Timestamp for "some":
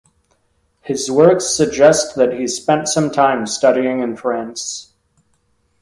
2.87-3.11